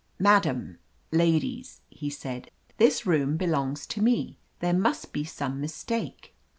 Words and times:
"Madam— 0.17 0.79
ladies," 1.11 1.81
he 1.91 2.09
said, 2.09 2.49
"this 2.79 3.05
room 3.05 3.37
be 3.37 3.45
longs 3.45 3.85
to 3.85 4.01
me. 4.01 4.39
There 4.59 4.73
must 4.73 5.13
be 5.13 5.23
some 5.23 5.61
mistake." 5.61 6.33